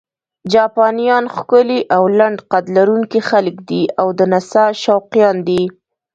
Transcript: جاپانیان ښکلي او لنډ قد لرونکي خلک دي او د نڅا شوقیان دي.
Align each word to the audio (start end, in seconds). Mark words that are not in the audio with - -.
جاپانیان 0.53 1.25
ښکلي 1.35 1.79
او 1.95 2.03
لنډ 2.19 2.37
قد 2.51 2.65
لرونکي 2.75 3.19
خلک 3.29 3.55
دي 3.69 3.83
او 3.99 4.07
د 4.17 4.19
نڅا 4.31 4.65
شوقیان 4.83 5.35
دي. 5.47 5.63